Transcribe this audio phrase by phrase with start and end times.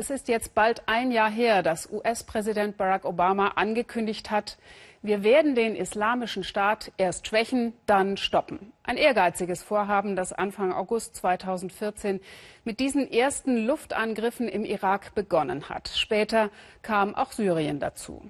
[0.00, 4.56] Es ist jetzt bald ein Jahr her, dass US-Präsident Barack Obama angekündigt hat,
[5.02, 8.72] wir werden den islamischen Staat erst schwächen, dann stoppen.
[8.82, 12.20] Ein ehrgeiziges Vorhaben, das Anfang August 2014
[12.64, 15.90] mit diesen ersten Luftangriffen im Irak begonnen hat.
[15.94, 16.48] Später
[16.80, 18.22] kam auch Syrien dazu.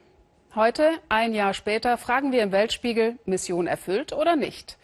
[0.57, 4.77] Heute, ein Jahr später, fragen wir im Weltspiegel, Mission erfüllt oder nicht?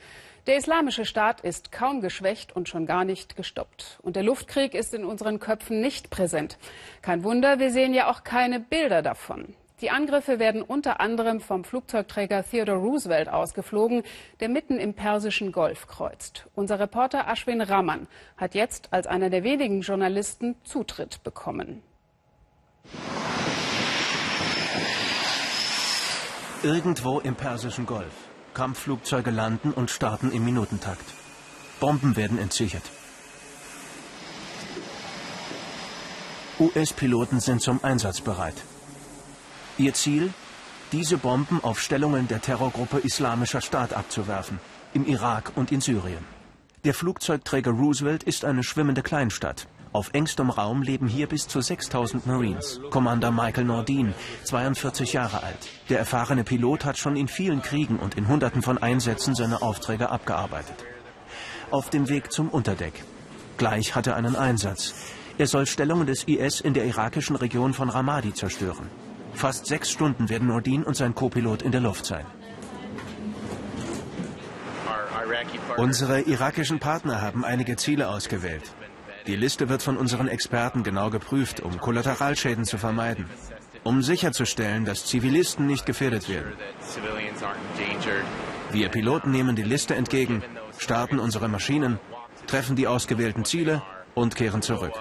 [0.46, 3.98] Der Islamische Staat ist kaum geschwächt und schon gar nicht gestoppt.
[4.02, 6.56] Und der Luftkrieg ist in unseren Köpfen nicht präsent.
[7.02, 9.56] Kein Wunder, wir sehen ja auch keine Bilder davon.
[9.80, 14.04] Die Angriffe werden unter anderem vom Flugzeugträger Theodore Roosevelt ausgeflogen,
[14.38, 16.46] der mitten im Persischen Golf kreuzt.
[16.54, 18.06] Unser Reporter Ashwin Raman
[18.36, 21.82] hat jetzt als einer der wenigen Journalisten Zutritt bekommen.
[26.62, 28.25] Irgendwo im Persischen Golf.
[28.56, 31.04] Kampfflugzeuge landen und starten im Minutentakt.
[31.78, 32.84] Bomben werden entsichert.
[36.58, 38.54] US-Piloten sind zum Einsatz bereit.
[39.76, 40.32] Ihr Ziel?
[40.92, 44.58] Diese Bomben auf Stellungen der Terrorgruppe Islamischer Staat abzuwerfen,
[44.94, 46.24] im Irak und in Syrien.
[46.86, 49.68] Der Flugzeugträger Roosevelt ist eine schwimmende Kleinstadt.
[49.92, 52.80] Auf engstem Raum leben hier bis zu 6000 Marines.
[52.90, 55.68] Commander Michael Nordin, 42 Jahre alt.
[55.88, 60.10] Der erfahrene Pilot hat schon in vielen Kriegen und in Hunderten von Einsätzen seine Aufträge
[60.10, 60.84] abgearbeitet.
[61.70, 63.04] Auf dem Weg zum Unterdeck.
[63.56, 64.94] Gleich hat er einen Einsatz.
[65.38, 68.88] Er soll Stellungen des IS in der irakischen Region von Ramadi zerstören.
[69.34, 72.26] Fast sechs Stunden werden Nordin und sein Co-Pilot in der Luft sein.
[75.76, 78.62] Unsere irakischen Partner haben einige Ziele ausgewählt.
[79.26, 83.26] Die Liste wird von unseren Experten genau geprüft, um Kollateralschäden zu vermeiden,
[83.82, 86.52] um sicherzustellen, dass Zivilisten nicht gefährdet werden.
[88.72, 90.44] Wir Piloten nehmen die Liste entgegen,
[90.78, 91.98] starten unsere Maschinen,
[92.46, 93.82] treffen die ausgewählten Ziele
[94.14, 94.92] und kehren zurück.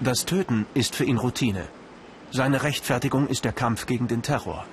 [0.00, 1.64] Das Töten ist für ihn Routine.
[2.30, 4.64] Seine Rechtfertigung ist der Kampf gegen den Terror.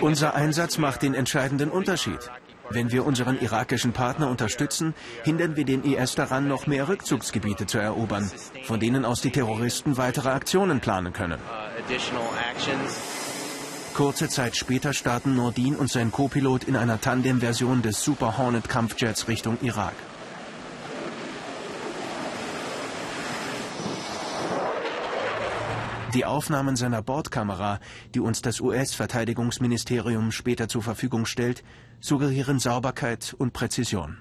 [0.00, 2.30] Unser Einsatz macht den entscheidenden Unterschied.
[2.70, 4.94] Wenn wir unseren irakischen Partner unterstützen,
[5.24, 8.30] hindern wir den IS daran, noch mehr Rückzugsgebiete zu erobern,
[8.64, 11.38] von denen aus die Terroristen weitere Aktionen planen können.
[13.94, 19.26] Kurze Zeit später starten Nordin und sein Co-Pilot in einer Tandem-Version des Super Hornet Kampfjets
[19.28, 19.94] Richtung Irak.
[26.16, 27.78] Die Aufnahmen seiner Bordkamera,
[28.14, 31.62] die uns das US-Verteidigungsministerium später zur Verfügung stellt,
[32.00, 34.16] suggerieren Sauberkeit und Präzision.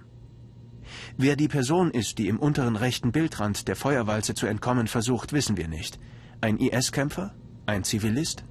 [1.16, 5.56] Wer die Person ist, die im unteren rechten Bildrand der Feuerwalze zu entkommen versucht, wissen
[5.56, 5.98] wir nicht.
[6.42, 7.34] Ein IS-Kämpfer?
[7.66, 8.44] Ein Zivilist?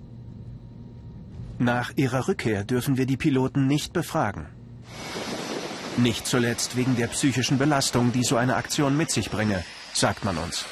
[1.59, 4.47] Nach ihrer Rückkehr dürfen wir die Piloten nicht befragen.
[5.99, 9.62] Nicht zuletzt wegen der psychischen Belastung, die so eine Aktion mit sich bringe,
[9.93, 10.65] sagt man uns.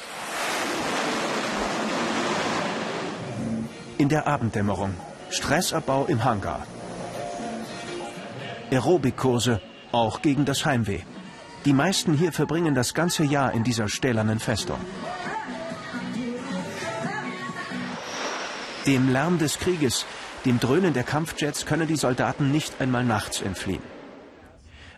[4.03, 4.93] In der Abenddämmerung.
[5.29, 6.67] Stressabbau im Hangar.
[8.69, 9.61] Aerobikkurse,
[9.93, 11.03] auch gegen das Heimweh.
[11.63, 14.81] Die meisten hier verbringen das ganze Jahr in dieser stählernen Festung.
[18.85, 20.05] Dem Lärm des Krieges,
[20.43, 23.92] dem Dröhnen der Kampfjets können die Soldaten nicht einmal nachts entfliehen.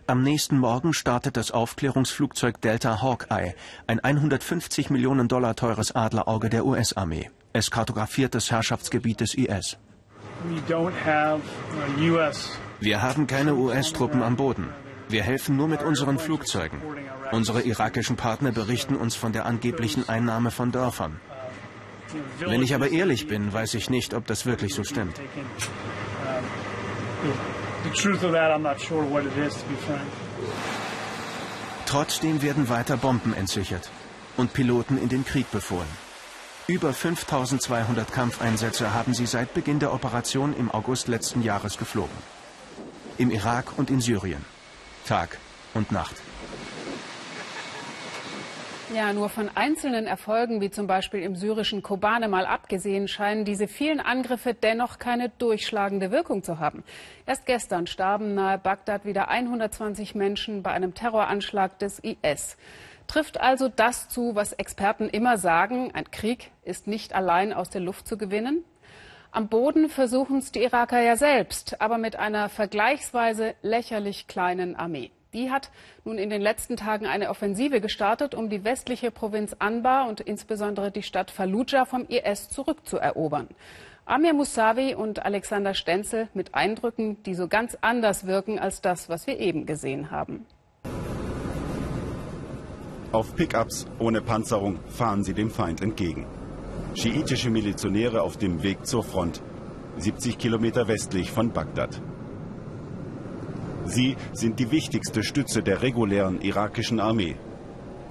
[0.08, 3.56] Am nächsten Morgen startet das Aufklärungsflugzeug Delta Hawkeye,
[3.88, 7.28] ein 150 Millionen Dollar teures Adlerauge der US-Armee.
[7.52, 9.78] Es kartografiert das Herrschaftsgebiet des IS.
[12.78, 14.68] Wir haben keine US-Truppen am Boden.
[15.08, 16.80] Wir helfen nur mit unseren Flugzeugen.
[17.32, 21.18] Unsere irakischen Partner berichten uns von der angeblichen Einnahme von Dörfern.
[22.38, 25.20] Wenn ich aber ehrlich bin, weiß ich nicht, ob das wirklich so stimmt.
[31.86, 33.90] Trotzdem werden weiter Bomben entsichert
[34.36, 35.88] und Piloten in den Krieg befohlen.
[36.68, 42.16] Über 5200 Kampfeinsätze haben sie seit Beginn der Operation im August letzten Jahres geflogen.
[43.18, 44.44] Im Irak und in Syrien.
[45.06, 45.38] Tag
[45.74, 46.16] und Nacht.
[48.94, 53.66] Ja, nur von einzelnen Erfolgen, wie zum Beispiel im syrischen Kobane mal abgesehen, scheinen diese
[53.66, 56.84] vielen Angriffe dennoch keine durchschlagende Wirkung zu haben.
[57.26, 62.56] Erst gestern starben nahe Bagdad wieder 120 Menschen bei einem Terroranschlag des IS.
[63.08, 67.80] Trifft also das zu, was Experten immer sagen, ein Krieg ist nicht allein aus der
[67.80, 68.64] Luft zu gewinnen?
[69.32, 75.10] Am Boden versuchen es die Iraker ja selbst, aber mit einer vergleichsweise lächerlich kleinen Armee.
[75.36, 75.70] Die hat
[76.06, 80.90] nun in den letzten Tagen eine Offensive gestartet, um die westliche Provinz Anbar und insbesondere
[80.90, 83.48] die Stadt Fallujah vom IS zurückzuerobern.
[84.06, 89.26] Amir Musavi und Alexander Stenzel mit Eindrücken, die so ganz anders wirken als das, was
[89.26, 90.46] wir eben gesehen haben.
[93.12, 96.24] Auf Pickups ohne Panzerung fahren sie dem Feind entgegen.
[96.94, 99.42] Schiitische Milizionäre auf dem Weg zur Front,
[99.98, 102.00] 70 Kilometer westlich von Bagdad.
[103.86, 107.36] Sie sind die wichtigste Stütze der regulären irakischen Armee.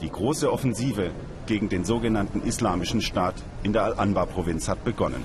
[0.01, 1.11] Die große Offensive
[1.47, 5.23] gegen den sogenannten Islamischen Staat in der Al-Anbar-Provinz hat begonnen.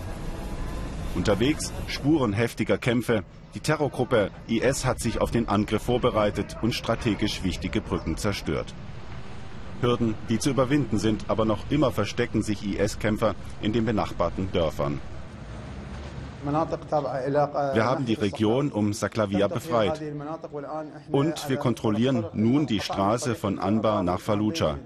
[1.14, 3.22] Unterwegs Spuren heftiger Kämpfe.
[3.54, 8.74] Die Terrorgruppe IS hat sich auf den Angriff vorbereitet und strategisch wichtige Brücken zerstört.
[9.80, 15.00] Hürden, die zu überwinden sind, aber noch immer verstecken sich IS-Kämpfer in den benachbarten Dörfern.
[16.42, 20.00] Wir haben die Region um Saklavia befreit.
[21.10, 24.78] Und wir kontrollieren nun die Straße von Anbar nach Fallujah.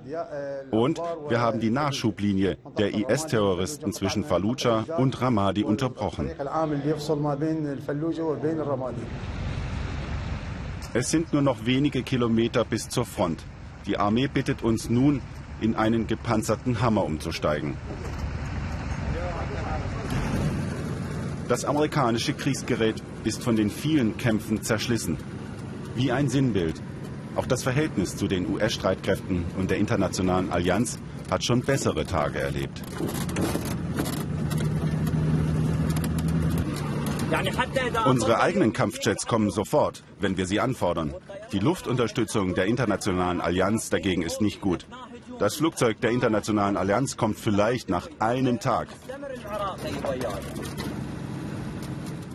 [0.70, 6.30] Und wir haben die Nachschublinie der IS-Terroristen zwischen Fallujah und Ramadi unterbrochen.
[10.92, 13.44] Es sind nur noch wenige Kilometer bis zur Front.
[13.86, 15.20] Die Armee bittet uns nun,
[15.60, 17.76] in einen gepanzerten Hammer umzusteigen.
[21.48, 25.18] Das amerikanische Kriegsgerät ist von den vielen Kämpfen zerschlissen.
[25.94, 26.80] Wie ein Sinnbild.
[27.36, 30.98] Auch das Verhältnis zu den US-Streitkräften und der internationalen Allianz
[31.30, 32.82] hat schon bessere Tage erlebt.
[38.06, 41.14] Unsere eigenen Kampfjets kommen sofort, wenn wir sie anfordern.
[41.52, 44.86] Die Luftunterstützung der internationalen Allianz dagegen ist nicht gut.
[45.38, 48.88] Das Flugzeug der internationalen Allianz kommt vielleicht nach einem Tag.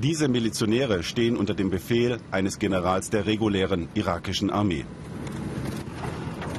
[0.01, 4.85] Diese Milizionäre stehen unter dem Befehl eines Generals der regulären irakischen Armee.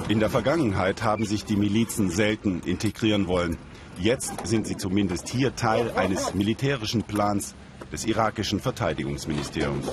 [0.09, 3.57] In der Vergangenheit haben sich die Milizen selten integrieren wollen.
[3.99, 7.55] Jetzt sind sie zumindest hier Teil eines militärischen Plans
[7.91, 9.91] des irakischen Verteidigungsministeriums.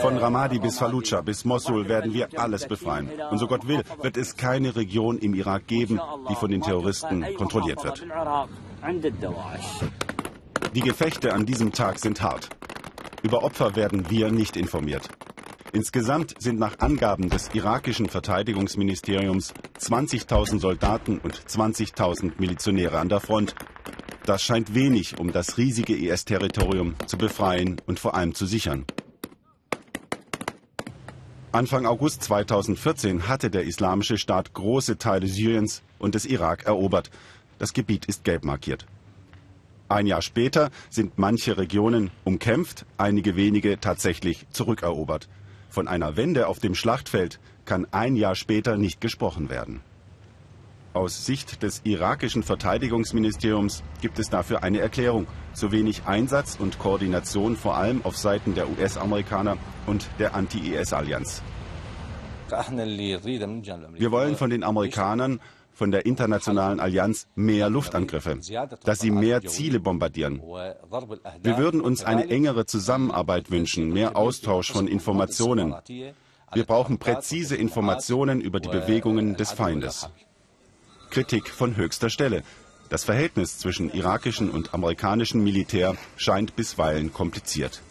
[0.00, 3.10] Von Ramadi bis Fallujah bis Mosul werden wir alles befreien.
[3.30, 6.00] Und so Gott will, wird es keine Region im Irak geben,
[6.30, 8.06] die von den Terroristen kontrolliert wird.
[10.74, 12.48] Die Gefechte an diesem Tag sind hart.
[13.22, 15.08] Über Opfer werden wir nicht informiert.
[15.72, 23.54] Insgesamt sind nach Angaben des irakischen Verteidigungsministeriums 20.000 Soldaten und 20.000 Milizionäre an der Front.
[24.26, 28.84] Das scheint wenig, um das riesige IS-Territorium zu befreien und vor allem zu sichern.
[31.52, 37.12] Anfang August 2014 hatte der Islamische Staat große Teile Syriens und des Irak erobert.
[37.60, 38.86] Das Gebiet ist gelb markiert.
[39.88, 45.28] Ein Jahr später sind manche Regionen umkämpft, einige wenige tatsächlich zurückerobert.
[45.68, 49.80] Von einer Wende auf dem Schlachtfeld kann ein Jahr später nicht gesprochen werden.
[50.94, 55.26] Aus Sicht des irakischen Verteidigungsministeriums gibt es dafür eine Erklärung.
[55.52, 61.42] Zu wenig Einsatz und Koordination vor allem auf Seiten der US-Amerikaner und der Anti-IS-Allianz.
[62.48, 65.40] Wir wollen von den Amerikanern
[65.74, 68.38] von der internationalen Allianz mehr Luftangriffe,
[68.84, 70.40] dass sie mehr Ziele bombardieren.
[71.42, 75.74] Wir würden uns eine engere Zusammenarbeit wünschen, mehr Austausch von Informationen.
[76.52, 80.08] Wir brauchen präzise Informationen über die Bewegungen des Feindes.
[81.10, 82.42] Kritik von höchster Stelle.
[82.88, 87.82] Das Verhältnis zwischen irakischem und amerikanischem Militär scheint bisweilen kompliziert.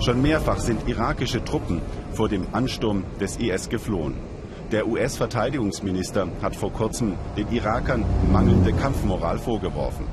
[0.00, 1.80] Schon mehrfach sind irakische Truppen
[2.12, 4.31] vor dem Ansturm des IS geflohen.
[4.72, 10.06] Der US-Verteidigungsminister hat vor kurzem den Irakern mangelnde Kampfmoral vorgeworfen.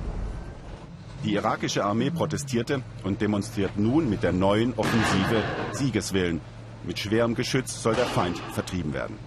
[1.23, 6.41] Die irakische Armee protestierte und demonstriert nun mit der neuen Offensive Siegeswillen.
[6.83, 9.17] Mit schwerem Geschütz soll der Feind vertrieben werden.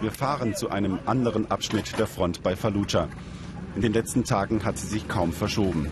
[0.00, 3.08] Wir fahren zu einem anderen Abschnitt der Front bei Fallujah.
[3.76, 5.88] In den letzten Tagen hat sie sich kaum verschoben.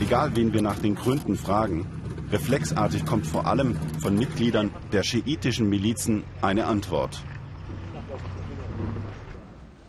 [0.00, 1.86] Egal, wen wir nach den Gründen fragen,
[2.30, 7.22] Reflexartig kommt vor allem von Mitgliedern der schiitischen Milizen eine Antwort.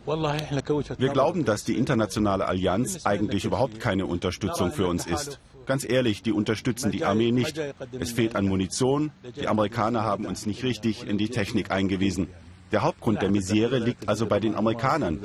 [0.06, 5.38] Wir glauben, dass die internationale Allianz eigentlich überhaupt keine Unterstützung für uns ist.
[5.66, 7.60] Ganz ehrlich, die unterstützen die Armee nicht.
[7.98, 9.10] Es fehlt an Munition.
[9.36, 12.28] Die Amerikaner haben uns nicht richtig in die Technik eingewiesen.
[12.72, 15.20] Der Hauptgrund der Misere liegt also bei den Amerikanern.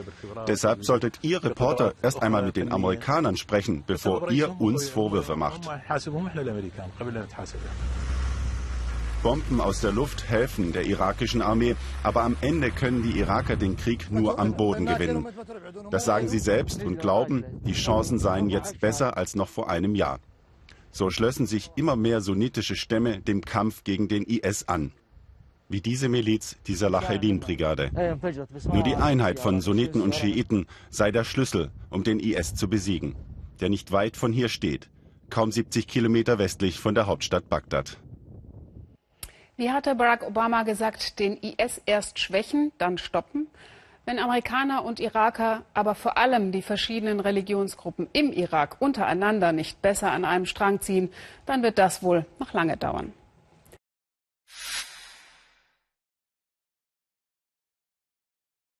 [0.47, 5.69] Deshalb solltet ihr Reporter erst einmal mit den Amerikanern sprechen, bevor ihr uns Vorwürfe macht.
[9.21, 13.77] Bomben aus der Luft helfen der irakischen Armee, aber am Ende können die Iraker den
[13.77, 15.27] Krieg nur am Boden gewinnen.
[15.91, 19.95] Das sagen sie selbst und glauben, die Chancen seien jetzt besser als noch vor einem
[19.95, 20.19] Jahr.
[20.91, 24.91] So schlössen sich immer mehr sunnitische Stämme dem Kampf gegen den IS an
[25.70, 27.91] wie diese Miliz, die Salahedin-Brigade.
[28.72, 33.15] Nur die Einheit von Sunniten und Schiiten sei der Schlüssel, um den IS zu besiegen,
[33.60, 34.89] der nicht weit von hier steht,
[35.29, 37.98] kaum 70 Kilometer westlich von der Hauptstadt Bagdad.
[39.55, 43.48] Wie hatte Barack Obama gesagt, den IS erst schwächen, dann stoppen?
[44.05, 50.12] Wenn Amerikaner und Iraker, aber vor allem die verschiedenen Religionsgruppen im Irak untereinander nicht besser
[50.12, 51.10] an einem Strang ziehen,
[51.46, 53.13] dann wird das wohl noch lange dauern.